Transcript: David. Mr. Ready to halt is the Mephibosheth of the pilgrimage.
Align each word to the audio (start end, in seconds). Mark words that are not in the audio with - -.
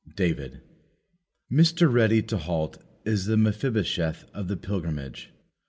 David. 0.15 0.61
Mr. 1.51 1.93
Ready 1.93 2.23
to 2.23 2.37
halt 2.39 2.79
is 3.05 3.27
the 3.27 3.37
Mephibosheth 3.37 4.23
of 4.33 4.47
the 4.47 4.57
pilgrimage. 4.57 5.29